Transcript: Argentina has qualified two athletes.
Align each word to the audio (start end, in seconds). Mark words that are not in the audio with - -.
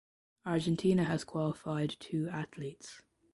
Argentina 0.47 1.03
has 1.03 1.23
qualified 1.23 1.95
two 1.99 2.27
athletes. 2.29 3.03